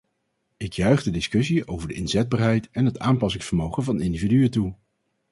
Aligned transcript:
Ik 0.57 0.73
juich 0.73 1.03
de 1.03 1.11
discussie 1.11 1.67
over 1.67 1.87
de 1.87 1.93
inzetbaarheid 1.93 2.69
en 2.71 2.85
het 2.85 2.99
aanpassingsvermogen 2.99 3.83
van 3.83 4.01
individuen 4.01 4.51
toe. 4.51 4.75